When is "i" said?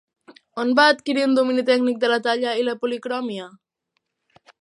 2.61-2.65